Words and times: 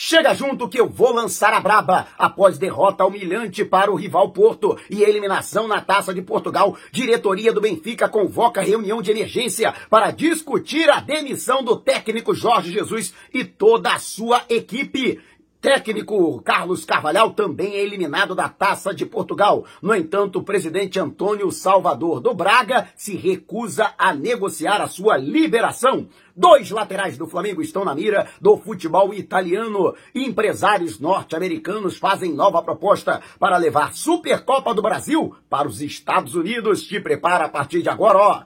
Chega 0.00 0.32
junto 0.32 0.68
que 0.68 0.78
eu 0.78 0.88
vou 0.88 1.12
lançar 1.12 1.52
a 1.52 1.58
braba. 1.58 2.06
Após 2.16 2.56
derrota 2.56 3.04
humilhante 3.04 3.64
para 3.64 3.90
o 3.90 3.96
rival 3.96 4.30
Porto 4.30 4.78
e 4.88 5.02
eliminação 5.02 5.66
na 5.66 5.80
Taça 5.80 6.14
de 6.14 6.22
Portugal, 6.22 6.76
diretoria 6.92 7.52
do 7.52 7.60
Benfica 7.60 8.08
convoca 8.08 8.60
reunião 8.60 9.02
de 9.02 9.10
emergência 9.10 9.74
para 9.90 10.12
discutir 10.12 10.88
a 10.88 11.00
demissão 11.00 11.64
do 11.64 11.74
técnico 11.74 12.32
Jorge 12.32 12.70
Jesus 12.70 13.12
e 13.34 13.44
toda 13.44 13.92
a 13.92 13.98
sua 13.98 14.44
equipe. 14.48 15.20
Técnico 15.60 16.40
Carlos 16.42 16.84
Carvalhal 16.84 17.32
também 17.32 17.74
é 17.74 17.82
eliminado 17.82 18.32
da 18.32 18.48
Taça 18.48 18.94
de 18.94 19.04
Portugal. 19.04 19.64
No 19.82 19.92
entanto, 19.92 20.38
o 20.38 20.44
presidente 20.44 21.00
Antônio 21.00 21.50
Salvador 21.50 22.20
do 22.20 22.32
Braga 22.32 22.88
se 22.94 23.16
recusa 23.16 23.92
a 23.98 24.14
negociar 24.14 24.80
a 24.80 24.86
sua 24.86 25.16
liberação. 25.16 26.08
Dois 26.36 26.70
laterais 26.70 27.18
do 27.18 27.26
Flamengo 27.26 27.60
estão 27.60 27.84
na 27.84 27.92
mira 27.92 28.28
do 28.40 28.56
futebol 28.56 29.12
italiano. 29.12 29.96
Empresários 30.14 31.00
norte-americanos 31.00 31.98
fazem 31.98 32.32
nova 32.32 32.62
proposta 32.62 33.20
para 33.40 33.56
levar 33.56 33.94
Supercopa 33.94 34.72
do 34.72 34.80
Brasil 34.80 35.34
para 35.50 35.66
os 35.66 35.82
Estados 35.82 36.36
Unidos. 36.36 36.84
Te 36.84 37.00
prepara 37.00 37.46
a 37.46 37.48
partir 37.48 37.82
de 37.82 37.88
agora, 37.88 38.16
ó. 38.16 38.42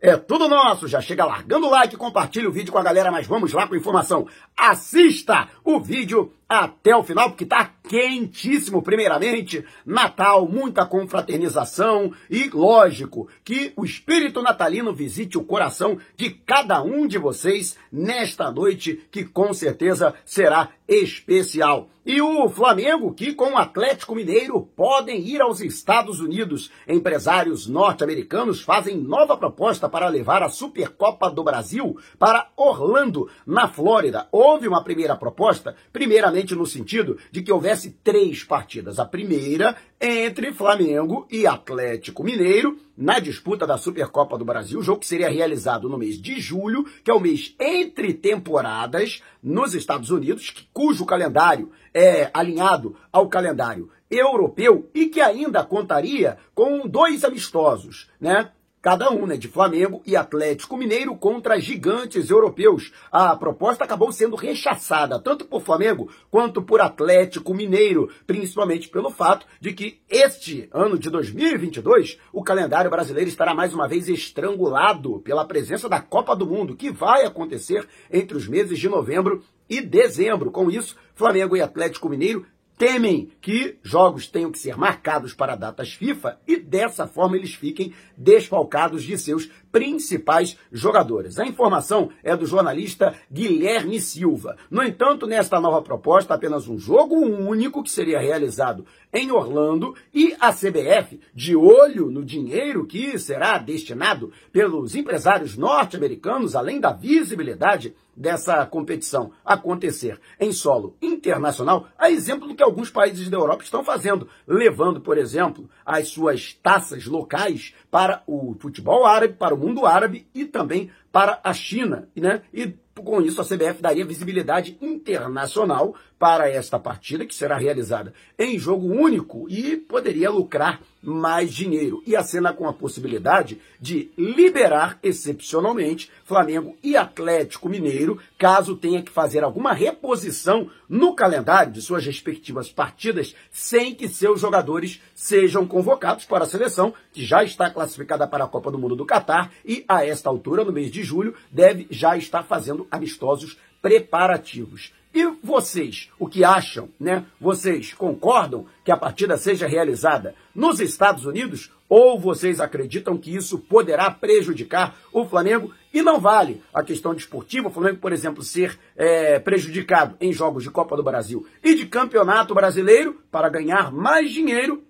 É 0.00 0.16
tudo 0.16 0.48
nosso. 0.48 0.88
Já 0.88 1.00
chega 1.00 1.24
largando 1.24 1.66
o 1.66 1.70
like, 1.70 1.96
compartilha 1.96 2.48
o 2.48 2.52
vídeo 2.52 2.72
com 2.72 2.78
a 2.78 2.82
galera, 2.82 3.10
mas 3.10 3.26
vamos 3.26 3.52
lá 3.52 3.66
com 3.66 3.76
informação. 3.76 4.26
Assista 4.56 5.48
o 5.62 5.78
vídeo 5.78 6.32
até 6.50 6.96
o 6.96 7.04
final, 7.04 7.30
porque 7.30 7.46
tá 7.46 7.70
quentíssimo, 7.88 8.82
primeiramente. 8.82 9.64
Natal, 9.86 10.48
muita 10.48 10.84
confraternização 10.84 12.12
e, 12.28 12.48
lógico, 12.48 13.28
que 13.44 13.72
o 13.76 13.84
espírito 13.84 14.42
natalino 14.42 14.92
visite 14.92 15.38
o 15.38 15.44
coração 15.44 15.98
de 16.16 16.30
cada 16.30 16.82
um 16.82 17.06
de 17.06 17.18
vocês 17.18 17.76
nesta 17.92 18.50
noite, 18.50 19.00
que 19.12 19.24
com 19.24 19.54
certeza 19.54 20.12
será 20.24 20.70
especial. 20.88 21.88
E 22.04 22.20
o 22.20 22.48
Flamengo, 22.48 23.12
que 23.12 23.34
com 23.34 23.52
o 23.52 23.58
Atlético 23.58 24.14
Mineiro 24.14 24.62
podem 24.74 25.20
ir 25.20 25.40
aos 25.40 25.60
Estados 25.60 26.18
Unidos. 26.18 26.70
Empresários 26.88 27.68
norte-americanos 27.68 28.62
fazem 28.62 28.96
nova 28.96 29.36
proposta 29.36 29.88
para 29.88 30.08
levar 30.08 30.42
a 30.42 30.48
Supercopa 30.48 31.30
do 31.30 31.44
Brasil 31.44 31.96
para 32.18 32.48
Orlando, 32.56 33.28
na 33.46 33.68
Flórida. 33.68 34.26
Houve 34.32 34.66
uma 34.66 34.82
primeira 34.82 35.14
proposta, 35.14 35.76
primeiramente 35.92 36.39
no 36.56 36.66
sentido 36.66 37.16
de 37.30 37.42
que 37.42 37.52
houvesse 37.52 37.90
três 38.02 38.42
partidas. 38.42 38.98
A 38.98 39.04
primeira 39.04 39.76
entre 40.00 40.52
Flamengo 40.52 41.26
e 41.30 41.46
Atlético 41.46 42.24
Mineiro 42.24 42.78
na 42.96 43.18
disputa 43.18 43.66
da 43.66 43.78
Supercopa 43.78 44.36
do 44.36 44.44
Brasil, 44.44 44.82
jogo 44.82 45.00
que 45.00 45.06
seria 45.06 45.30
realizado 45.30 45.88
no 45.88 45.96
mês 45.96 46.20
de 46.20 46.38
julho, 46.40 46.84
que 47.02 47.10
é 47.10 47.14
o 47.14 47.20
mês 47.20 47.54
entre 47.58 48.12
temporadas 48.12 49.22
nos 49.42 49.74
Estados 49.74 50.10
Unidos, 50.10 50.68
cujo 50.72 51.06
calendário 51.06 51.70
é 51.94 52.30
alinhado 52.34 52.96
ao 53.10 53.28
calendário 53.28 53.90
europeu 54.10 54.90
e 54.94 55.06
que 55.06 55.20
ainda 55.20 55.64
contaria 55.64 56.36
com 56.54 56.86
dois 56.86 57.24
amistosos, 57.24 58.10
né? 58.20 58.50
Cada 58.82 59.10
um, 59.10 59.26
né, 59.26 59.36
de 59.36 59.48
Flamengo 59.48 60.02
e 60.06 60.16
Atlético 60.16 60.76
Mineiro 60.76 61.14
contra 61.16 61.60
gigantes 61.60 62.30
europeus. 62.30 62.92
A 63.10 63.36
proposta 63.36 63.84
acabou 63.84 64.10
sendo 64.10 64.36
rechaçada 64.36 65.20
tanto 65.20 65.44
por 65.44 65.62
Flamengo 65.62 66.10
quanto 66.30 66.62
por 66.62 66.80
Atlético 66.80 67.54
Mineiro, 67.54 68.10
principalmente 68.26 68.88
pelo 68.88 69.10
fato 69.10 69.46
de 69.60 69.72
que 69.72 70.00
este 70.08 70.68
ano 70.72 70.98
de 70.98 71.10
2022 71.10 72.18
o 72.32 72.42
calendário 72.42 72.90
brasileiro 72.90 73.28
estará 73.28 73.54
mais 73.54 73.74
uma 73.74 73.86
vez 73.86 74.08
estrangulado 74.08 75.20
pela 75.20 75.44
presença 75.44 75.88
da 75.88 76.00
Copa 76.00 76.34
do 76.34 76.46
Mundo, 76.46 76.76
que 76.76 76.90
vai 76.90 77.24
acontecer 77.24 77.86
entre 78.10 78.36
os 78.36 78.48
meses 78.48 78.78
de 78.78 78.88
novembro 78.88 79.42
e 79.68 79.80
dezembro. 79.80 80.50
Com 80.50 80.70
isso, 80.70 80.96
Flamengo 81.14 81.56
e 81.56 81.60
Atlético 81.60 82.08
Mineiro 82.08 82.46
temem 82.80 83.30
que 83.42 83.78
jogos 83.82 84.26
tenham 84.26 84.50
que 84.50 84.58
ser 84.58 84.74
marcados 84.74 85.34
para 85.34 85.54
datas 85.54 85.92
FIFA 85.92 86.40
e 86.48 86.56
dessa 86.56 87.06
forma 87.06 87.36
eles 87.36 87.52
fiquem 87.52 87.92
desfalcados 88.16 89.02
de 89.02 89.18
seus 89.18 89.50
principais 89.70 90.56
jogadores. 90.72 91.38
A 91.38 91.46
informação 91.46 92.10
é 92.22 92.36
do 92.36 92.46
jornalista 92.46 93.14
Guilherme 93.30 94.00
Silva. 94.00 94.56
No 94.70 94.82
entanto, 94.82 95.26
nesta 95.26 95.60
nova 95.60 95.82
proposta, 95.82 96.34
apenas 96.34 96.68
um 96.68 96.78
jogo 96.78 97.14
único 97.14 97.82
que 97.82 97.90
seria 97.90 98.20
realizado 98.20 98.84
em 99.12 99.30
Orlando 99.32 99.94
e 100.14 100.36
a 100.40 100.52
CBF, 100.52 101.20
de 101.34 101.56
olho 101.56 102.10
no 102.10 102.24
dinheiro 102.24 102.86
que 102.86 103.18
será 103.18 103.58
destinado 103.58 104.32
pelos 104.52 104.94
empresários 104.94 105.56
norte-americanos, 105.56 106.54
além 106.54 106.80
da 106.80 106.92
visibilidade 106.92 107.94
dessa 108.20 108.66
competição 108.66 109.32
acontecer 109.44 110.20
em 110.38 110.52
solo 110.52 110.94
internacional, 111.00 111.88
a 111.98 112.10
exemplo 112.10 112.46
do 112.46 112.54
que 112.54 112.62
alguns 112.62 112.90
países 112.90 113.30
da 113.30 113.38
Europa 113.38 113.64
estão 113.64 113.82
fazendo, 113.82 114.28
levando, 114.46 115.00
por 115.00 115.16
exemplo, 115.16 115.70
as 115.86 116.08
suas 116.08 116.52
taças 116.52 117.06
locais 117.06 117.74
para 117.90 118.22
o 118.26 118.54
futebol 118.58 119.06
árabe, 119.06 119.34
para 119.34 119.54
o 119.54 119.58
mundo 119.60 119.86
árabe 119.86 120.26
e 120.34 120.44
também 120.44 120.90
para 121.12 121.40
a 121.44 121.52
China, 121.52 122.08
né? 122.16 122.42
E 122.52 122.74
com 122.94 123.20
isso 123.22 123.40
a 123.40 123.44
CBF 123.44 123.80
daria 123.80 124.04
visibilidade 124.04 124.76
internacional 124.80 125.94
para 126.20 126.50
esta 126.50 126.78
partida, 126.78 127.24
que 127.24 127.34
será 127.34 127.56
realizada 127.56 128.12
em 128.38 128.58
jogo 128.58 128.86
único 128.86 129.48
e 129.48 129.74
poderia 129.74 130.28
lucrar 130.28 130.78
mais 131.02 131.50
dinheiro. 131.50 132.02
E 132.06 132.14
a 132.14 132.22
cena 132.22 132.52
com 132.52 132.68
a 132.68 132.74
possibilidade 132.74 133.58
de 133.80 134.10
liberar 134.18 134.98
excepcionalmente 135.02 136.10
Flamengo 136.22 136.76
e 136.82 136.94
Atlético 136.94 137.70
Mineiro, 137.70 138.20
caso 138.36 138.76
tenha 138.76 139.02
que 139.02 139.10
fazer 139.10 139.42
alguma 139.42 139.72
reposição 139.72 140.68
no 140.86 141.14
calendário 141.14 141.72
de 141.72 141.80
suas 141.80 142.04
respectivas 142.04 142.70
partidas, 142.70 143.34
sem 143.50 143.94
que 143.94 144.06
seus 144.06 144.42
jogadores 144.42 145.00
sejam 145.14 145.66
convocados 145.66 146.26
para 146.26 146.44
a 146.44 146.46
seleção, 146.46 146.92
que 147.14 147.24
já 147.24 147.42
está 147.42 147.70
classificada 147.70 148.28
para 148.28 148.44
a 148.44 148.48
Copa 148.48 148.70
do 148.70 148.78
Mundo 148.78 148.94
do 148.94 149.06
Catar 149.06 149.50
e, 149.64 149.86
a 149.88 150.04
esta 150.04 150.28
altura, 150.28 150.66
no 150.66 150.72
mês 150.72 150.90
de 150.90 151.02
julho, 151.02 151.34
deve 151.50 151.86
já 151.88 152.14
estar 152.14 152.42
fazendo 152.42 152.86
amistosos 152.90 153.56
preparativos. 153.80 154.92
E 155.12 155.26
vocês, 155.42 156.08
o 156.18 156.28
que 156.28 156.44
acham, 156.44 156.88
né? 156.98 157.24
Vocês 157.40 157.92
concordam 157.92 158.66
que 158.84 158.92
a 158.92 158.96
partida 158.96 159.36
seja 159.36 159.66
realizada 159.66 160.34
nos 160.54 160.78
Estados 160.78 161.24
Unidos 161.24 161.72
ou 161.88 162.18
vocês 162.20 162.60
acreditam 162.60 163.18
que 163.18 163.34
isso 163.34 163.58
poderá 163.58 164.08
prejudicar 164.08 164.96
o 165.12 165.26
Flamengo? 165.26 165.72
E 165.92 166.02
não 166.02 166.20
vale 166.20 166.62
a 166.72 166.84
questão 166.84 167.12
desportiva, 167.12 167.66
o 167.66 167.72
Flamengo, 167.72 167.98
por 167.98 168.12
exemplo, 168.12 168.44
ser 168.44 168.78
é, 168.96 169.40
prejudicado 169.40 170.16
em 170.20 170.32
jogos 170.32 170.62
de 170.62 170.70
Copa 170.70 170.96
do 170.96 171.02
Brasil 171.02 171.44
e 171.64 171.74
de 171.74 171.86
Campeonato 171.86 172.54
Brasileiro 172.54 173.20
para 173.32 173.48
ganhar 173.48 173.90
mais 173.92 174.30
dinheiro 174.30 174.84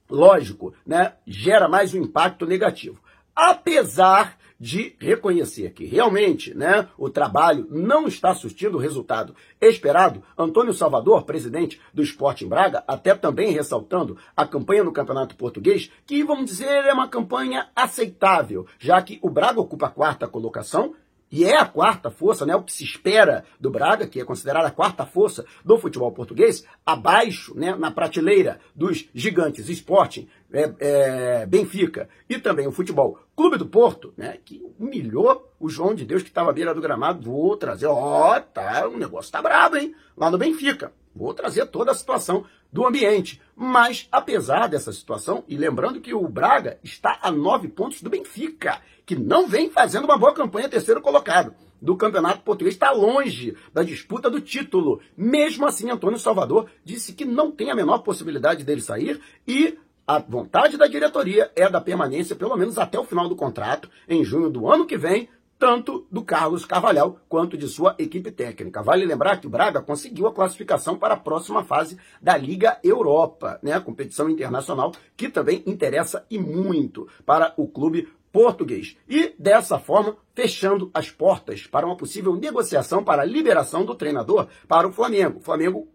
lógico, 0.07 0.73
né, 0.85 1.13
gera 1.25 1.67
mais 1.67 1.93
um 1.93 2.01
impacto 2.03 2.45
negativo. 2.45 3.01
Apesar 3.35 4.37
de 4.59 4.95
reconhecer 4.99 5.71
que 5.71 5.85
realmente 5.85 6.53
né, 6.53 6.89
o 6.97 7.09
trabalho 7.09 7.65
não 7.69 8.07
está 8.07 8.33
surtindo 8.33 8.77
o 8.77 8.81
resultado 8.81 9.33
esperado. 9.61 10.21
Antônio 10.37 10.73
Salvador, 10.73 11.23
presidente 11.23 11.79
do 11.93 12.03
Esporte 12.03 12.43
em 12.43 12.47
Braga, 12.47 12.83
até 12.87 13.15
também 13.15 13.51
ressaltando 13.51 14.17
a 14.35 14.45
campanha 14.45 14.83
no 14.83 14.91
Campeonato 14.91 15.35
Português, 15.35 15.89
que 16.05 16.23
vamos 16.23 16.45
dizer 16.45 16.67
é 16.67 16.93
uma 16.93 17.07
campanha 17.07 17.69
aceitável, 17.75 18.67
já 18.77 19.01
que 19.01 19.19
o 19.21 19.29
Braga 19.29 19.61
ocupa 19.61 19.87
a 19.87 19.91
quarta 19.91 20.27
colocação 20.27 20.93
e 21.31 21.45
é 21.45 21.57
a 21.57 21.65
quarta 21.65 22.09
força, 22.09 22.45
né, 22.45 22.55
o 22.55 22.63
que 22.63 22.73
se 22.73 22.83
espera 22.83 23.43
do 23.59 23.69
Braga, 23.69 24.07
que 24.07 24.19
é 24.19 24.25
considerada 24.25 24.67
a 24.67 24.71
quarta 24.71 25.05
força 25.05 25.45
do 25.63 25.77
futebol 25.77 26.11
português, 26.11 26.65
abaixo, 26.85 27.55
né, 27.55 27.75
na 27.75 27.91
prateleira 27.91 28.59
dos 28.75 29.07
gigantes 29.13 29.69
Sporting, 29.69 30.27
é, 30.51 30.73
é, 30.79 31.45
Benfica 31.45 32.09
e 32.29 32.39
também 32.39 32.67
o 32.67 32.71
futebol 32.71 33.19
Clube 33.35 33.57
do 33.57 33.65
Porto, 33.65 34.13
né, 34.17 34.37
que 34.43 34.61
humilhou 34.77 35.49
o 35.59 35.69
João 35.69 35.95
de 35.95 36.05
Deus 36.05 36.21
que 36.21 36.29
estava 36.29 36.49
à 36.49 36.53
beira 36.53 36.73
do 36.73 36.81
gramado. 36.81 37.29
Vou 37.29 37.55
trazer, 37.55 37.85
ó, 37.85 38.39
tá, 38.39 38.87
o 38.87 38.97
negócio 38.97 39.31
tá 39.31 39.41
brabo, 39.41 39.77
hein, 39.77 39.95
lá 40.17 40.29
no 40.29 40.37
Benfica. 40.37 40.91
Vou 41.15 41.33
trazer 41.33 41.65
toda 41.67 41.91
a 41.91 41.95
situação 41.95 42.45
do 42.71 42.85
ambiente. 42.85 43.41
Mas, 43.55 44.07
apesar 44.11 44.67
dessa 44.67 44.91
situação, 44.91 45.43
e 45.47 45.57
lembrando 45.57 46.01
que 46.01 46.13
o 46.13 46.27
Braga 46.27 46.79
está 46.83 47.17
a 47.21 47.31
nove 47.31 47.67
pontos 47.67 48.01
do 48.01 48.09
Benfica, 48.09 48.81
que 49.05 49.15
não 49.15 49.47
vem 49.47 49.69
fazendo 49.69 50.05
uma 50.05 50.17
boa 50.17 50.33
campanha, 50.33 50.69
terceiro 50.69 51.01
colocado 51.01 51.53
do 51.81 51.95
Campeonato 51.95 52.41
Português, 52.41 52.75
está 52.75 52.91
longe 52.91 53.55
da 53.73 53.83
disputa 53.83 54.29
do 54.29 54.41
título. 54.41 55.01
Mesmo 55.17 55.65
assim, 55.65 55.89
Antônio 55.89 56.19
Salvador 56.19 56.69
disse 56.83 57.13
que 57.13 57.25
não 57.25 57.51
tem 57.51 57.71
a 57.71 57.75
menor 57.75 57.99
possibilidade 57.99 58.63
dele 58.63 58.81
sair 58.81 59.19
e 59.47 59.77
a 60.09 60.17
vontade 60.17 60.75
da 60.75 60.87
diretoria 60.87 61.51
é 61.55 61.69
da 61.69 61.79
permanência, 61.79 62.35
pelo 62.35 62.57
menos 62.57 62.79
até 62.79 62.99
o 62.99 63.03
final 63.03 63.29
do 63.29 63.35
contrato, 63.35 63.87
em 64.07 64.23
junho 64.23 64.49
do 64.49 64.67
ano 64.67 64.87
que 64.87 64.97
vem, 64.97 65.29
tanto 65.59 66.07
do 66.11 66.23
Carlos 66.23 66.65
Carvalhal 66.65 67.19
quanto 67.29 67.55
de 67.55 67.67
sua 67.67 67.93
equipe 67.99 68.31
técnica. 68.31 68.81
Vale 68.81 69.05
lembrar 69.05 69.39
que 69.39 69.45
o 69.45 69.49
Braga 69.51 69.83
conseguiu 69.83 70.25
a 70.25 70.33
classificação 70.33 70.97
para 70.97 71.13
a 71.13 71.19
próxima 71.19 71.63
fase 71.63 71.95
da 72.19 72.35
Liga 72.35 72.79
Europa, 72.83 73.59
né, 73.61 73.73
a 73.73 73.79
competição 73.79 74.27
internacional 74.27 74.93
que 75.15 75.29
também 75.29 75.61
interessa 75.67 76.25
e 76.27 76.39
muito 76.39 77.07
para 77.23 77.53
o 77.55 77.67
clube 77.67 78.07
português. 78.31 78.97
E 79.07 79.35
dessa 79.37 79.77
forma, 79.77 80.17
fechando 80.33 80.89
as 80.91 81.11
portas 81.11 81.67
para 81.67 81.85
uma 81.85 81.95
possível 81.95 82.35
negociação 82.35 83.03
para 83.03 83.21
a 83.21 83.25
liberação 83.25 83.85
do 83.85 83.93
treinador 83.93 84.47
para 84.67 84.87
o 84.87 84.91
Flamengo. 84.91 85.37
O 85.37 85.43
Flamengo 85.43 85.87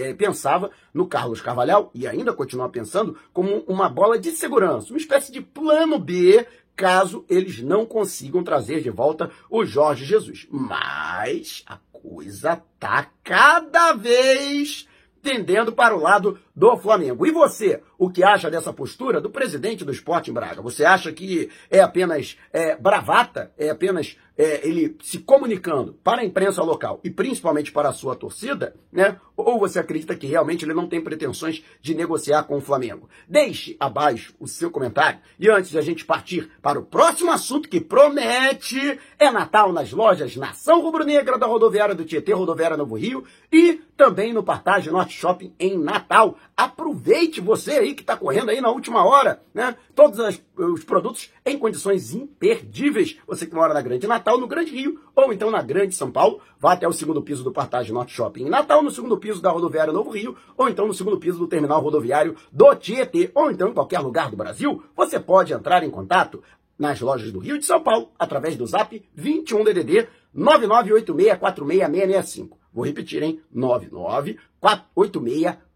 é, 0.00 0.14
pensava 0.14 0.70
no 0.92 1.06
Carlos 1.06 1.40
Carvalhal 1.40 1.90
e 1.94 2.06
ainda 2.06 2.32
continua 2.32 2.68
pensando 2.68 3.16
como 3.32 3.64
uma 3.66 3.88
bola 3.88 4.18
de 4.18 4.30
segurança, 4.30 4.90
uma 4.90 4.98
espécie 4.98 5.32
de 5.32 5.40
plano 5.40 5.98
B 5.98 6.46
caso 6.74 7.24
eles 7.28 7.62
não 7.62 7.84
consigam 7.84 8.42
trazer 8.42 8.80
de 8.80 8.90
volta 8.90 9.30
o 9.50 9.64
Jorge 9.64 10.04
Jesus. 10.04 10.46
Mas 10.50 11.62
a 11.66 11.78
coisa 11.92 12.62
tá 12.78 13.08
cada 13.22 13.92
vez 13.92 14.88
tendendo 15.22 15.72
para 15.72 15.96
o 15.96 16.00
lado 16.00 16.38
do 16.54 16.76
Flamengo. 16.76 17.26
E 17.26 17.30
você, 17.30 17.82
o 17.98 18.10
que 18.10 18.22
acha 18.22 18.50
dessa 18.50 18.72
postura 18.72 19.20
do 19.20 19.30
presidente 19.30 19.84
do 19.84 19.92
Esporte 19.92 20.30
em 20.30 20.34
Braga? 20.34 20.60
Você 20.62 20.84
acha 20.84 21.12
que 21.12 21.50
é 21.70 21.80
apenas 21.80 22.36
é, 22.52 22.76
bravata, 22.76 23.52
é 23.56 23.70
apenas 23.70 24.16
é, 24.36 24.66
ele 24.66 24.96
se 25.02 25.18
comunicando 25.18 25.94
para 26.02 26.22
a 26.22 26.24
imprensa 26.24 26.62
local 26.62 27.00
e 27.04 27.10
principalmente 27.10 27.70
para 27.70 27.88
a 27.88 27.92
sua 27.92 28.16
torcida, 28.16 28.74
né? 28.90 29.18
Ou 29.36 29.58
você 29.58 29.78
acredita 29.78 30.14
que 30.14 30.26
realmente 30.26 30.64
ele 30.64 30.74
não 30.74 30.86
tem 30.86 31.00
pretensões 31.00 31.62
de 31.80 31.94
negociar 31.94 32.44
com 32.44 32.56
o 32.56 32.60
Flamengo? 32.60 33.08
Deixe 33.28 33.76
abaixo 33.80 34.34
o 34.38 34.46
seu 34.46 34.70
comentário. 34.70 35.20
E 35.38 35.50
antes 35.50 35.70
de 35.70 35.78
a 35.78 35.82
gente 35.82 36.04
partir 36.04 36.50
para 36.60 36.78
o 36.78 36.84
próximo 36.84 37.30
assunto 37.30 37.68
que 37.68 37.80
promete, 37.80 38.98
é 39.18 39.30
Natal 39.30 39.72
nas 39.72 39.92
lojas 39.92 40.36
Nação 40.36 40.80
Rubro-Negra 40.80 41.38
da 41.38 41.46
Rodoviária 41.46 41.94
do 41.94 42.04
Tietê, 42.04 42.32
Rodoviária 42.32 42.76
Novo 42.76 42.96
Rio 42.96 43.24
e 43.50 43.80
também 43.96 44.32
no 44.32 44.42
Partage 44.42 44.90
Norte 44.90 45.14
Shopping 45.14 45.54
em 45.58 45.78
Natal. 45.78 46.36
Aproveite 46.56 47.40
você 47.40 47.72
aí 47.72 47.94
que 47.94 48.02
está 48.02 48.16
correndo 48.16 48.50
aí 48.50 48.60
na 48.60 48.68
última 48.68 49.04
hora, 49.04 49.42
né? 49.54 49.74
Todos 49.94 50.18
as, 50.20 50.40
os 50.56 50.84
produtos 50.84 51.30
em 51.46 51.58
condições 51.58 52.14
imperdíveis. 52.14 53.16
Você 53.26 53.46
que 53.46 53.54
mora 53.54 53.72
na 53.72 53.80
Grande 53.80 54.06
Natal, 54.06 54.38
no 54.38 54.46
Grande 54.46 54.70
Rio, 54.70 55.00
ou 55.16 55.32
então 55.32 55.50
na 55.50 55.62
Grande 55.62 55.94
São 55.94 56.10
Paulo, 56.10 56.42
vá 56.58 56.74
até 56.74 56.86
o 56.86 56.92
segundo 56.92 57.22
piso 57.22 57.42
do 57.42 57.52
Partage 57.52 57.90
Norte 57.92 58.12
Shopping 58.12 58.44
em 58.44 58.50
Natal, 58.50 58.82
no 58.82 58.90
segundo 58.90 59.16
piso 59.16 59.40
da 59.40 59.50
rodoviária 59.50 59.90
Novo 59.92 60.10
Rio, 60.10 60.36
ou 60.56 60.68
então 60.68 60.86
no 60.86 60.92
segundo 60.92 61.18
piso 61.18 61.38
do 61.38 61.48
terminal 61.48 61.80
rodoviário 61.80 62.36
do 62.52 62.74
Tietê, 62.74 63.30
ou 63.34 63.50
então 63.50 63.70
em 63.70 63.74
qualquer 63.74 64.00
lugar 64.00 64.30
do 64.30 64.36
Brasil, 64.36 64.84
você 64.94 65.18
pode 65.18 65.54
entrar 65.54 65.82
em 65.82 65.90
contato 65.90 66.42
nas 66.78 67.00
lojas 67.00 67.32
do 67.32 67.38
Rio 67.38 67.58
de 67.58 67.64
São 67.64 67.82
Paulo 67.82 68.10
através 68.18 68.56
do 68.56 68.66
Zap 68.66 69.02
21 69.14 69.64
DDD 69.64 70.06
9986466665. 70.36 72.50
Vou 72.72 72.84
repetir, 72.84 73.22
hein? 73.22 73.40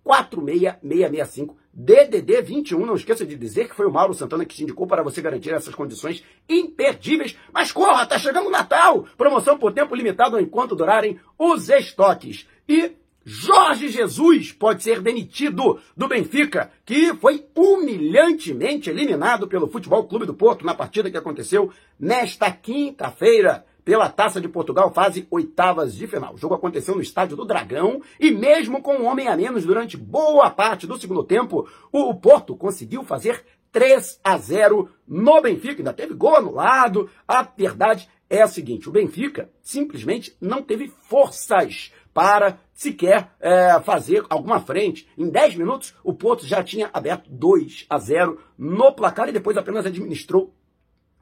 99486466665. 0.07 1.55
DDD 1.73 2.41
21. 2.41 2.87
Não 2.87 2.95
esqueça 2.95 3.27
de 3.27 3.37
dizer 3.37 3.69
que 3.69 3.75
foi 3.75 3.87
o 3.87 3.93
Mauro 3.93 4.15
Santana 4.15 4.47
que 4.47 4.55
te 4.55 4.63
indicou 4.63 4.87
para 4.87 5.03
você 5.03 5.21
garantir 5.21 5.53
essas 5.53 5.75
condições 5.75 6.25
imperdíveis. 6.49 7.37
Mas 7.53 7.71
corra, 7.71 8.07
tá 8.07 8.19
chegando 8.19 8.47
o 8.47 8.51
Natal! 8.51 9.07
Promoção 9.19 9.59
por 9.59 9.73
tempo 9.73 9.95
limitado 9.95 10.41
enquanto 10.41 10.75
durarem 10.75 11.21
os 11.39 11.69
estoques. 11.69 12.47
E 12.67 12.93
Jorge 13.29 13.89
Jesus 13.89 14.53
pode 14.53 14.85
ser 14.85 15.03
demitido 15.03 15.81
do 15.97 16.07
Benfica, 16.07 16.71
que 16.85 17.13
foi 17.15 17.45
humilhantemente 17.57 18.89
eliminado 18.89 19.49
pelo 19.49 19.67
Futebol 19.67 20.05
Clube 20.05 20.27
do 20.27 20.33
Porto 20.33 20.65
na 20.65 20.75
partida 20.75 21.11
que 21.11 21.17
aconteceu 21.17 21.73
nesta 21.99 22.51
quinta-feira 22.53 23.67
pela 23.87 24.09
Taça 24.09 24.41
de 24.41 24.49
Portugal, 24.49 24.93
fase 24.93 25.29
oitavas 25.31 25.95
de 25.95 26.09
final. 26.09 26.35
O 26.35 26.37
jogo 26.37 26.57
aconteceu 26.57 26.97
no 26.97 27.01
estádio 27.01 27.37
do 27.37 27.45
Dragão 27.45 28.03
e 28.19 28.33
mesmo 28.33 28.83
com 28.83 28.97
um 28.97 29.07
homem 29.07 29.29
a 29.29 29.37
menos 29.37 29.65
durante 29.65 29.97
boa 29.97 30.51
parte 30.51 30.89
do 30.89 30.99
segundo 30.99 31.23
tempo, 31.23 31.69
o 31.93 32.13
Porto 32.13 32.57
conseguiu 32.57 33.05
fazer 33.05 33.45
3 33.71 34.19
a 34.25 34.37
0 34.39 34.91
no 35.07 35.41
Benfica. 35.41 35.79
Ainda 35.79 35.93
teve 35.93 36.15
gol 36.15 36.35
anulado. 36.35 37.09
A 37.29 37.45
verdade 37.45 38.09
é 38.29 38.43
a 38.43 38.49
seguinte: 38.49 38.89
o 38.89 38.93
Benfica 38.93 39.49
simplesmente 39.63 40.37
não 40.41 40.65
teve 40.65 40.93
forças 41.03 41.93
para 42.13 42.59
sequer 42.75 43.31
é, 43.39 43.79
fazer 43.85 44.25
alguma 44.29 44.59
frente. 44.59 45.09
Em 45.17 45.31
10 45.31 45.55
minutos, 45.55 45.95
o 46.03 46.13
Porto 46.13 46.45
já 46.45 46.61
tinha 46.61 46.91
aberto 46.93 47.31
2 47.31 47.87
a 47.89 47.99
0 47.99 48.41
no 48.59 48.91
placar 48.93 49.29
e 49.29 49.33
depois 49.33 49.57
apenas 49.57 49.87
administrou 49.87 50.53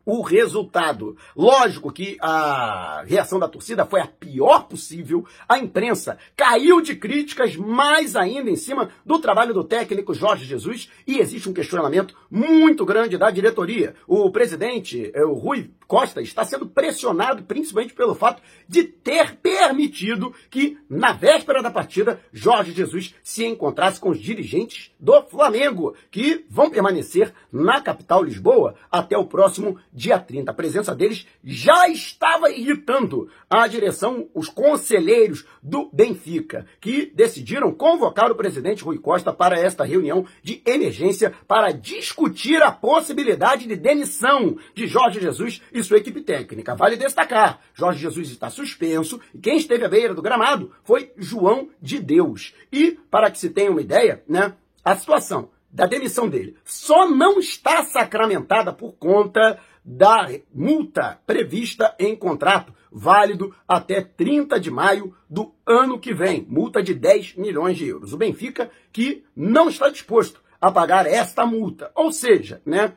o 0.04 0.22
resultado. 0.22 1.16
Lógico 1.36 1.92
que 1.92 2.16
a 2.20 3.04
reação 3.06 3.38
da 3.38 3.48
torcida 3.48 3.84
foi 3.84 4.00
a 4.00 4.06
pior 4.06 4.66
possível. 4.68 5.26
A 5.48 5.58
imprensa 5.58 6.18
caiu 6.36 6.80
de 6.80 6.94
críticas 6.96 7.56
mais 7.56 8.16
ainda 8.16 8.50
em 8.50 8.56
cima 8.56 8.90
do 9.04 9.18
trabalho 9.18 9.54
do 9.54 9.64
técnico 9.64 10.14
Jorge 10.14 10.44
Jesus 10.44 10.90
e 11.06 11.18
existe 11.18 11.48
um 11.48 11.54
questionamento 11.54 12.14
muito 12.30 12.84
grande 12.84 13.16
da 13.16 13.30
diretoria. 13.30 13.94
O 14.06 14.30
presidente, 14.30 15.10
é, 15.14 15.24
o 15.24 15.32
Rui 15.32 15.70
Costa, 15.86 16.20
está 16.22 16.44
sendo 16.44 16.66
pressionado 16.66 17.42
principalmente 17.42 17.94
pelo 17.94 18.14
fato 18.14 18.42
de 18.68 18.84
ter 18.84 19.36
permitido 19.36 20.34
que, 20.50 20.78
na 20.88 21.12
véspera 21.12 21.62
da 21.62 21.70
partida, 21.70 22.20
Jorge 22.32 22.72
Jesus 22.72 23.14
se 23.22 23.44
encontrasse 23.44 24.00
com 24.00 24.10
os 24.10 24.18
dirigentes 24.18 24.90
do 24.98 25.22
Flamengo, 25.22 25.94
que 26.10 26.44
vão 26.48 26.70
permanecer 26.70 27.32
na 27.52 27.80
capital 27.80 28.22
Lisboa 28.22 28.74
até 28.90 29.16
o 29.16 29.26
próximo 29.26 29.78
dia 29.94 30.18
30. 30.18 30.50
A 30.50 30.54
presença 30.54 30.94
deles 30.94 31.26
já 31.42 31.88
estava 31.88 32.50
irritando 32.50 33.30
a 33.48 33.66
direção, 33.68 34.28
os 34.34 34.48
conselheiros 34.48 35.46
do 35.62 35.88
Benfica, 35.92 36.66
que 36.80 37.12
decidiram 37.14 37.72
convocar 37.72 38.30
o 38.30 38.34
presidente 38.34 38.82
Rui 38.82 38.98
Costa 38.98 39.32
para 39.32 39.58
esta 39.58 39.84
reunião 39.84 40.26
de 40.42 40.60
emergência 40.66 41.32
para 41.46 41.70
discutir 41.70 42.60
a 42.60 42.72
possibilidade 42.72 43.68
de 43.68 43.76
demissão 43.76 44.56
de 44.74 44.86
Jorge 44.86 45.20
Jesus 45.20 45.62
e 45.72 45.82
sua 45.82 45.98
equipe 45.98 46.20
técnica. 46.20 46.74
Vale 46.74 46.96
destacar, 46.96 47.60
Jorge 47.72 48.00
Jesus 48.00 48.30
está 48.30 48.50
suspenso 48.50 49.20
e 49.32 49.38
quem 49.38 49.56
esteve 49.56 49.84
à 49.84 49.88
beira 49.88 50.14
do 50.14 50.22
gramado 50.22 50.72
foi 50.82 51.12
João 51.16 51.68
de 51.80 52.00
Deus. 52.00 52.54
E, 52.72 52.98
para 53.10 53.30
que 53.30 53.38
se 53.38 53.50
tenha 53.50 53.70
uma 53.70 53.80
ideia, 53.80 54.22
né, 54.28 54.54
a 54.84 54.96
situação 54.96 55.50
da 55.74 55.86
demissão 55.86 56.28
dele 56.28 56.56
só 56.64 57.10
não 57.10 57.40
está 57.40 57.82
sacramentada 57.84 58.72
por 58.72 58.92
conta 58.92 59.58
da 59.84 60.30
multa 60.52 61.20
prevista 61.26 61.94
em 61.98 62.16
contrato, 62.16 62.72
válido 62.90 63.54
até 63.68 64.00
30 64.00 64.58
de 64.58 64.70
maio 64.70 65.14
do 65.28 65.52
ano 65.66 65.98
que 65.98 66.14
vem. 66.14 66.46
Multa 66.48 66.82
de 66.82 66.94
10 66.94 67.34
milhões 67.36 67.76
de 67.76 67.86
euros. 67.86 68.12
O 68.12 68.16
Benfica 68.16 68.70
que 68.92 69.24
não 69.36 69.68
está 69.68 69.90
disposto 69.90 70.42
a 70.60 70.70
pagar 70.70 71.06
esta 71.06 71.44
multa. 71.44 71.90
Ou 71.94 72.10
seja, 72.10 72.62
né, 72.64 72.94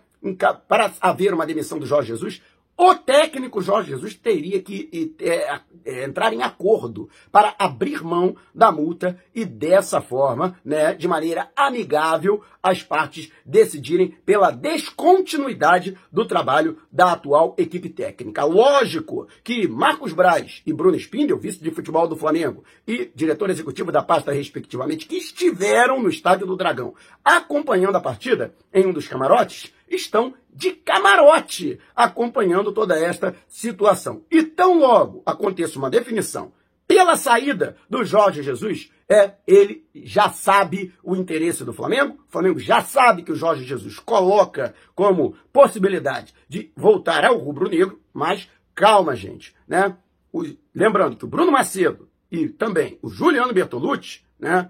para 0.68 0.94
haver 1.02 1.34
uma 1.34 1.46
demissão 1.46 1.78
do 1.78 1.86
Jorge 1.86 2.10
Jesus, 2.10 2.42
o 2.78 2.94
técnico 2.94 3.60
Jorge 3.60 3.90
Jesus 3.90 4.14
teria 4.14 4.62
que 4.62 5.16
é, 5.20 5.60
é, 5.84 6.04
entrar 6.04 6.32
em 6.32 6.44
acordo 6.44 7.10
para 7.32 7.56
abrir 7.58 8.04
mão 8.04 8.36
da 8.54 8.72
multa 8.72 9.20
e 9.34 9.44
dessa 9.44 10.00
forma, 10.00 10.56
né, 10.64 10.94
de 10.94 11.08
maneira 11.08 11.50
amigável, 11.56 12.44
as 12.62 12.84
partes 12.84 13.32
decidirem 13.44 14.10
pela 14.26 14.52
descontinuidade 14.52 15.98
do 16.12 16.26
trabalho 16.26 16.78
da 16.92 17.14
atual 17.14 17.56
equipe 17.58 17.90
técnica. 17.90 18.44
Lógico 18.44 19.28
que 19.44 19.68
Marcos 19.68 20.14
Braz 20.14 20.62
e 20.66 20.72
Bruno 20.72 20.98
Spindel, 20.98 21.40
vice 21.40 21.64
de 21.64 21.72
futebol 21.72 22.08
do 22.08 22.16
Flamengo 22.16 22.64
e 22.86 23.10
diretor 23.16 23.50
executivo 23.50 23.92
da 23.92 24.04
pasta, 24.04 24.32
respectivamente, 24.32 25.08
que 25.08 25.18
estiveram 25.18 26.02
no 26.02 26.10
Estádio 26.10 26.46
do 26.46 26.58
Dragão 26.58 26.94
acompanhando 27.24 27.96
a 27.96 28.02
partida 28.02 28.54
em 28.74 28.86
um 28.86 28.94
dos 28.94 29.08
camarotes, 29.08 29.74
estão 29.90 30.34
de 30.54 30.72
camarote 30.72 31.80
acompanhando 31.96 32.72
toda 32.72 32.98
esta 33.00 33.36
situação. 33.48 34.24
E 34.32 34.44
tão 34.44 34.80
logo 34.80 35.22
aconteça 35.26 35.78
uma 35.78 35.90
definição 35.90 36.52
pela 36.88 37.18
saída 37.18 37.76
do 37.90 38.04
Jorge 38.04 38.42
Jesus, 38.42 38.90
é 39.10 39.34
ele 39.46 39.86
já 39.94 40.30
sabe 40.30 40.94
o 41.04 41.16
interesse 41.16 41.66
do 41.66 41.74
Flamengo, 41.74 42.18
o 42.28 42.32
Flamengo 42.32 42.60
já 42.60 42.82
sabe 42.82 43.24
que 43.24 43.32
o 43.32 43.36
Jorge 43.36 43.66
Jesus 43.66 44.00
coloca 44.00 44.74
como 44.96 45.36
possibilidade 45.52 46.34
de 46.48 46.72
voltar 46.76 47.26
ao 47.26 47.38
rubro-negro, 47.38 48.00
mas 48.14 48.50
calma, 48.74 49.16
gente, 49.16 49.54
né? 49.68 49.98
O, 50.32 50.46
lembrando 50.74 51.18
que 51.18 51.26
o 51.26 51.28
Bruno 51.28 51.52
Macedo 51.52 52.08
e 52.32 52.48
também 52.48 52.98
o 53.02 53.10
Juliano 53.10 53.54
Bertolucci, 53.54 54.22
né, 54.40 54.70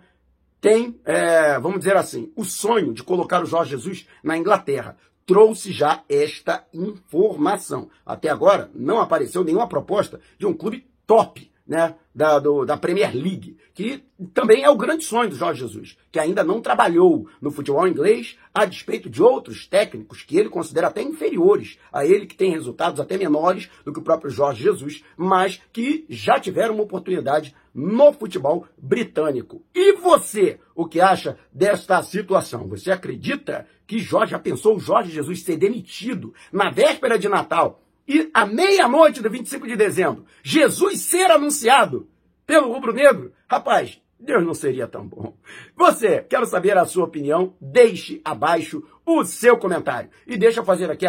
tem, 0.59 0.99
é, 1.05 1.59
vamos 1.59 1.79
dizer 1.79 1.95
assim, 1.95 2.31
o 2.35 2.43
sonho 2.43 2.93
de 2.93 3.03
colocar 3.03 3.43
o 3.43 3.45
Jorge 3.45 3.71
Jesus 3.71 4.07
na 4.23 4.37
Inglaterra 4.37 4.97
trouxe 5.25 5.71
já 5.71 6.03
esta 6.09 6.65
informação. 6.73 7.89
Até 8.05 8.29
agora 8.29 8.71
não 8.73 8.99
apareceu 8.99 9.43
nenhuma 9.43 9.67
proposta 9.67 10.19
de 10.37 10.45
um 10.45 10.53
clube 10.53 10.87
top 11.05 11.51
né, 11.67 11.95
da, 12.15 12.39
do, 12.39 12.65
da 12.65 12.77
Premier 12.77 13.13
League, 13.13 13.57
que 13.73 14.03
também 14.33 14.63
é 14.63 14.69
o 14.69 14.77
grande 14.77 15.03
sonho 15.03 15.29
do 15.29 15.35
Jorge 15.35 15.59
Jesus, 15.59 15.97
que 16.11 16.17
ainda 16.17 16.43
não 16.43 16.61
trabalhou 16.61 17.27
no 17.39 17.51
futebol 17.51 17.87
inglês, 17.87 18.37
a 18.53 18.65
despeito 18.65 19.09
de 19.09 19.21
outros 19.21 19.67
técnicos 19.67 20.23
que 20.23 20.37
ele 20.37 20.49
considera 20.49 20.87
até 20.87 21.01
inferiores 21.03 21.77
a 21.91 22.05
ele, 22.05 22.25
que 22.25 22.35
tem 22.35 22.51
resultados 22.51 22.99
até 22.99 23.17
menores 23.17 23.69
do 23.85 23.93
que 23.93 23.99
o 23.99 24.03
próprio 24.03 24.31
Jorge 24.31 24.63
Jesus, 24.63 25.03
mas 25.15 25.61
que 25.71 26.05
já 26.09 26.39
tiveram 26.39 26.73
uma 26.73 26.83
oportunidade 26.83 27.53
no 27.73 28.11
futebol 28.11 28.65
britânico. 28.75 29.61
E 29.75 29.93
você, 29.97 30.59
o 30.73 30.87
que 30.87 30.99
acha 30.99 31.37
desta 31.53 32.01
situação? 32.01 32.67
Você 32.69 32.89
acredita 32.89 33.67
que 33.85 33.99
Jorge 33.99 34.31
já 34.31 34.39
pensou 34.39 34.75
o 34.75 34.79
Jorge 34.79 35.11
Jesus 35.11 35.43
ser 35.43 35.57
demitido 35.57 36.33
na 36.51 36.71
véspera 36.71 37.19
de 37.19 37.29
Natal 37.29 37.83
e 38.07 38.29
à 38.33 38.45
meia-noite 38.45 39.21
do 39.21 39.29
25 39.29 39.67
de 39.67 39.75
dezembro, 39.75 40.25
Jesus 40.41 41.01
ser 41.01 41.29
anunciado 41.29 42.07
pelo 42.45 42.71
rubro-negro, 42.71 43.33
rapaz, 43.49 44.01
Deus 44.19 44.43
não 44.43 44.53
seria 44.53 44.87
tão 44.87 45.05
bom. 45.07 45.35
Você, 45.75 46.21
quero 46.21 46.45
saber 46.45 46.77
a 46.77 46.85
sua 46.85 47.05
opinião, 47.05 47.53
deixe 47.61 48.21
abaixo 48.23 48.83
o 49.05 49.23
seu 49.23 49.57
comentário. 49.57 50.09
E 50.25 50.37
deixa 50.37 50.61
eu 50.61 50.65
fazer 50.65 50.89
aqui, 50.89 51.05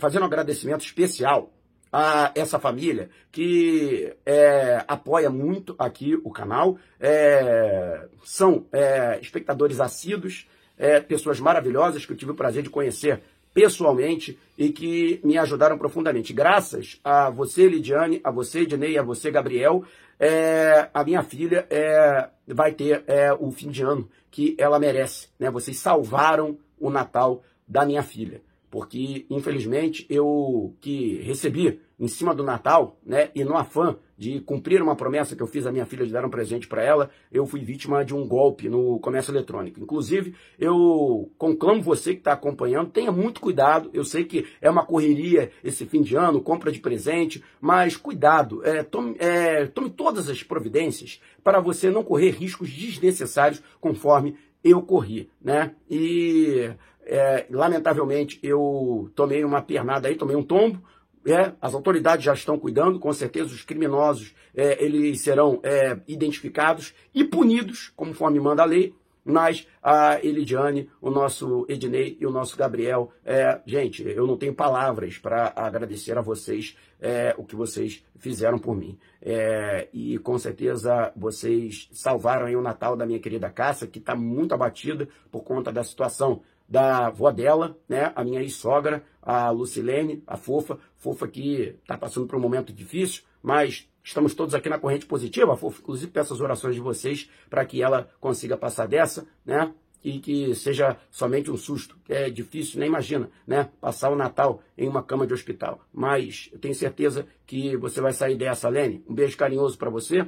fazer 0.00 0.20
um 0.20 0.24
agradecimento 0.24 0.84
especial 0.84 1.52
a 1.92 2.32
essa 2.34 2.58
família 2.58 3.08
que 3.30 4.14
é, 4.26 4.84
apoia 4.86 5.30
muito 5.30 5.74
aqui 5.78 6.20
o 6.22 6.30
canal, 6.30 6.78
é, 7.00 8.08
são 8.24 8.66
é, 8.72 9.18
espectadores 9.20 9.80
assíduos, 9.80 10.46
é, 10.76 11.00
pessoas 11.00 11.40
maravilhosas 11.40 12.04
que 12.04 12.12
eu 12.12 12.16
tive 12.16 12.32
o 12.32 12.36
prazer 12.36 12.62
de 12.62 12.70
conhecer 12.70 13.22
pessoalmente 13.58 14.38
e 14.56 14.68
que 14.68 15.20
me 15.24 15.36
ajudaram 15.36 15.76
profundamente. 15.76 16.32
Graças 16.32 17.00
a 17.02 17.28
você, 17.28 17.66
Lidiane, 17.68 18.20
a 18.22 18.30
você, 18.30 18.60
Ednei, 18.60 18.96
a 18.96 19.02
você, 19.02 19.32
Gabriel, 19.32 19.82
é, 20.16 20.88
a 20.94 21.02
minha 21.02 21.24
filha 21.24 21.66
é, 21.68 22.28
vai 22.46 22.70
ter 22.70 23.02
é, 23.08 23.32
o 23.32 23.50
fim 23.50 23.68
de 23.68 23.82
ano 23.82 24.08
que 24.30 24.54
ela 24.56 24.78
merece. 24.78 25.26
Né? 25.40 25.50
Vocês 25.50 25.76
salvaram 25.76 26.56
o 26.78 26.88
Natal 26.88 27.42
da 27.66 27.84
minha 27.84 28.04
filha 28.04 28.40
porque 28.70 29.26
infelizmente 29.30 30.06
eu 30.08 30.74
que 30.80 31.20
recebi 31.22 31.80
em 31.98 32.06
cima 32.06 32.34
do 32.34 32.44
Natal, 32.44 32.96
né, 33.04 33.30
e 33.34 33.42
no 33.44 33.56
afã 33.56 33.96
de 34.16 34.40
cumprir 34.40 34.80
uma 34.82 34.96
promessa 34.96 35.34
que 35.34 35.42
eu 35.42 35.46
fiz 35.46 35.66
à 35.66 35.72
minha 35.72 35.86
filha 35.86 36.06
de 36.06 36.12
dar 36.12 36.24
um 36.24 36.30
presente 36.30 36.66
para 36.66 36.82
ela, 36.82 37.10
eu 37.30 37.46
fui 37.46 37.60
vítima 37.60 38.04
de 38.04 38.14
um 38.14 38.26
golpe 38.26 38.68
no 38.68 38.98
comércio 39.00 39.32
eletrônico. 39.32 39.80
Inclusive, 39.80 40.34
eu 40.58 41.30
conclamo 41.38 41.82
você 41.82 42.12
que 42.12 42.20
está 42.20 42.32
acompanhando, 42.32 42.90
tenha 42.90 43.12
muito 43.12 43.40
cuidado. 43.40 43.90
Eu 43.92 44.04
sei 44.04 44.24
que 44.24 44.46
é 44.60 44.68
uma 44.68 44.84
correria 44.84 45.50
esse 45.62 45.86
fim 45.86 46.02
de 46.02 46.16
ano, 46.16 46.40
compra 46.40 46.72
de 46.72 46.80
presente, 46.80 47.42
mas 47.60 47.96
cuidado, 47.96 48.64
é, 48.64 48.82
tome, 48.82 49.16
é, 49.18 49.66
tome 49.66 49.90
todas 49.90 50.28
as 50.28 50.42
providências 50.42 51.20
para 51.42 51.60
você 51.60 51.90
não 51.90 52.02
correr 52.02 52.30
riscos 52.30 52.70
desnecessários 52.70 53.62
conforme 53.80 54.36
eu 54.70 54.82
corri, 54.82 55.30
né? 55.40 55.74
E 55.90 56.70
é, 57.04 57.46
lamentavelmente, 57.50 58.38
eu 58.42 59.10
tomei 59.14 59.44
uma 59.44 59.62
pernada 59.62 60.08
aí, 60.08 60.14
tomei 60.14 60.36
um 60.36 60.42
tombo. 60.42 60.82
É, 61.26 61.52
as 61.60 61.74
autoridades 61.74 62.24
já 62.24 62.32
estão 62.32 62.58
cuidando, 62.58 62.98
com 62.98 63.12
certeza 63.12 63.52
os 63.52 63.62
criminosos 63.62 64.34
é, 64.54 64.82
eles 64.82 65.20
serão 65.20 65.60
é, 65.62 65.98
identificados 66.06 66.94
e 67.14 67.24
punidos, 67.24 67.92
conforme 67.94 68.40
manda 68.40 68.62
a 68.62 68.66
lei. 68.66 68.94
Mas 69.30 69.68
a 69.82 70.18
Elidiane, 70.24 70.88
o 71.02 71.10
nosso 71.10 71.66
Ednei 71.68 72.16
e 72.18 72.24
o 72.24 72.30
nosso 72.30 72.56
Gabriel, 72.56 73.12
é, 73.22 73.60
gente, 73.66 74.02
eu 74.02 74.26
não 74.26 74.38
tenho 74.38 74.54
palavras 74.54 75.18
para 75.18 75.52
agradecer 75.54 76.16
a 76.16 76.22
vocês 76.22 76.74
é, 76.98 77.34
o 77.36 77.44
que 77.44 77.54
vocês 77.54 78.02
fizeram 78.16 78.58
por 78.58 78.74
mim. 78.74 78.98
É, 79.20 79.86
e 79.92 80.16
com 80.16 80.38
certeza 80.38 81.12
vocês 81.14 81.90
salvaram 81.92 82.46
aí 82.46 82.56
o 82.56 82.62
Natal 82.62 82.96
da 82.96 83.04
minha 83.04 83.18
querida 83.18 83.50
Cássia, 83.50 83.86
que 83.86 83.98
está 83.98 84.16
muito 84.16 84.54
abatida 84.54 85.06
por 85.30 85.42
conta 85.42 85.70
da 85.70 85.84
situação 85.84 86.40
da 86.66 87.08
avó 87.08 87.30
dela, 87.30 87.76
né, 87.86 88.10
a 88.16 88.24
minha 88.24 88.40
ex-sogra, 88.40 89.02
a 89.20 89.50
Lucilene, 89.50 90.22
a 90.26 90.38
Fofa, 90.38 90.78
Fofa 90.96 91.28
que 91.28 91.76
está 91.82 91.98
passando 91.98 92.26
por 92.26 92.36
um 92.36 92.40
momento 92.40 92.72
difícil, 92.72 93.24
mas 93.42 93.88
estamos 94.02 94.34
todos 94.34 94.54
aqui 94.54 94.68
na 94.68 94.78
corrente 94.78 95.06
positiva, 95.06 95.52
a 95.52 95.56
Fofa, 95.56 95.80
inclusive 95.80 96.10
peço 96.10 96.32
as 96.32 96.40
orações 96.40 96.74
de 96.74 96.80
vocês 96.80 97.28
para 97.50 97.64
que 97.64 97.82
ela 97.82 98.08
consiga 98.20 98.56
passar 98.56 98.86
dessa, 98.86 99.26
né, 99.44 99.72
e 100.02 100.20
que 100.20 100.54
seja 100.54 100.96
somente 101.10 101.50
um 101.50 101.56
susto, 101.56 101.96
é 102.08 102.30
difícil, 102.30 102.78
nem 102.78 102.88
imagina, 102.88 103.28
né, 103.46 103.68
passar 103.80 104.10
o 104.10 104.16
Natal 104.16 104.62
em 104.76 104.88
uma 104.88 105.02
cama 105.02 105.26
de 105.26 105.34
hospital, 105.34 105.80
mas 105.92 106.48
eu 106.52 106.58
tenho 106.58 106.74
certeza 106.74 107.26
que 107.46 107.76
você 107.76 108.00
vai 108.00 108.12
sair 108.12 108.36
dessa, 108.36 108.68
Lene, 108.68 109.04
um 109.08 109.14
beijo 109.14 109.36
carinhoso 109.36 109.76
para 109.76 109.90
você, 109.90 110.26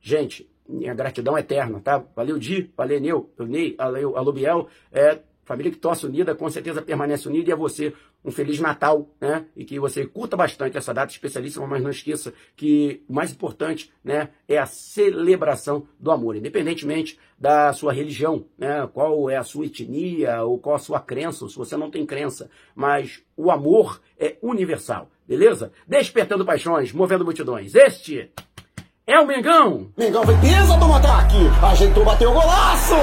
gente, 0.00 0.50
minha 0.68 0.94
gratidão 0.94 1.36
eterna, 1.36 1.80
tá? 1.80 2.04
Valeu, 2.14 2.38
Di, 2.38 2.70
valeu, 2.76 3.00
Neu, 3.00 3.30
Ney, 3.38 3.74
valeu, 3.76 4.16
Alubiel, 4.16 4.68
é, 4.90 5.18
Família 5.52 5.70
que 5.70 5.76
torce 5.76 6.06
unida, 6.06 6.34
com 6.34 6.48
certeza 6.48 6.80
permanece 6.80 7.28
unida. 7.28 7.50
E 7.50 7.52
a 7.52 7.56
você, 7.56 7.92
um 8.24 8.30
Feliz 8.30 8.58
Natal, 8.58 9.10
né? 9.20 9.44
E 9.54 9.66
que 9.66 9.78
você 9.78 10.06
curta 10.06 10.34
bastante 10.34 10.78
essa 10.78 10.94
data 10.94 11.12
especialíssima, 11.12 11.66
mas 11.66 11.82
não 11.82 11.90
esqueça 11.90 12.32
que 12.56 13.02
o 13.06 13.12
mais 13.12 13.32
importante, 13.32 13.92
né? 14.02 14.30
É 14.48 14.56
a 14.56 14.64
celebração 14.64 15.86
do 16.00 16.10
amor, 16.10 16.36
independentemente 16.36 17.18
da 17.38 17.70
sua 17.74 17.92
religião, 17.92 18.46
né? 18.56 18.88
Qual 18.94 19.28
é 19.28 19.36
a 19.36 19.42
sua 19.42 19.66
etnia 19.66 20.42
ou 20.42 20.58
qual 20.58 20.76
a 20.76 20.78
sua 20.78 21.00
crença, 21.00 21.44
ou 21.44 21.50
se 21.50 21.58
você 21.58 21.76
não 21.76 21.90
tem 21.90 22.06
crença. 22.06 22.48
Mas 22.74 23.22
o 23.36 23.50
amor 23.50 24.00
é 24.18 24.38
universal, 24.40 25.10
beleza? 25.28 25.70
Despertando 25.86 26.46
paixões, 26.46 26.94
movendo 26.94 27.26
multidões. 27.26 27.74
Este 27.74 28.30
é 29.06 29.20
o 29.20 29.26
Mengão. 29.26 29.92
Mengão 29.98 30.24
vem 30.24 30.40
pesa 30.40 30.78
do 30.78 30.90
ataque. 30.94 31.36
Ajeitou, 31.62 32.06
bateu 32.06 32.30
o 32.30 32.32
golaço. 32.32 32.94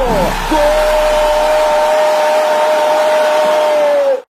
Gol! 0.49 1.58